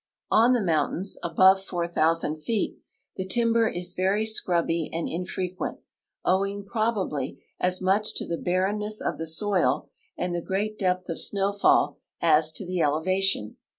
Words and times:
On 0.31 0.53
the 0.53 0.63
mountains, 0.63 1.19
above 1.21 1.61
4,000 1.63 2.35
feet, 2.37 2.79
the 3.17 3.23
timber 3.27 3.69
is 3.69 3.93
very 3.93 4.25
scrubby 4.25 4.89
and 4.91 5.07
infrequent, 5.07 5.77
owing, 6.25 6.65
probably, 6.65 7.43
as 7.59 7.83
much 7.83 8.15
to 8.15 8.25
the 8.27 8.39
barrenness 8.41 8.99
of 8.99 9.19
the 9.19 9.27
soil 9.27 9.89
and 10.17 10.33
the 10.33 10.41
great 10.41 10.79
depth 10.79 11.07
of 11.07 11.19
snowfall 11.21 11.99
as 12.19 12.51
to 12.53 12.65
the 12.65 12.81
elevation. 12.81 13.57